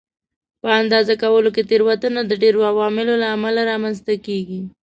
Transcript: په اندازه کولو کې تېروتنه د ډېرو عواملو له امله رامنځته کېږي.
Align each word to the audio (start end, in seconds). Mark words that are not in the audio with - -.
په 0.61 0.69
اندازه 0.81 1.13
کولو 1.23 1.49
کې 1.55 1.63
تېروتنه 1.69 2.21
د 2.25 2.31
ډېرو 2.41 2.59
عواملو 2.71 3.13
له 3.21 3.27
امله 3.35 3.61
رامنځته 3.71 4.13
کېږي. 4.25 4.61